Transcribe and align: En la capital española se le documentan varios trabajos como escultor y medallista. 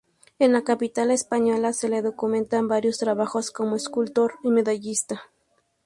En 0.39 0.51
la 0.51 0.63
capital 0.63 1.11
española 1.11 1.73
se 1.73 1.87
le 1.87 2.01
documentan 2.01 2.67
varios 2.67 2.97
trabajos 2.97 3.51
como 3.51 3.75
escultor 3.75 4.33
y 4.41 4.49
medallista. 4.49 5.29